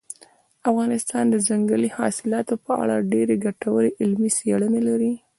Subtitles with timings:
[0.69, 5.11] افغانستان د ځنګلي حاصلاتو په اړه ډېرې ګټورې علمي څېړنې لري.